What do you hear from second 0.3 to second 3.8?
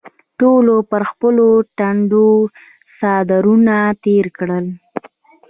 ټولو پر خپلو ټنډو څادرونه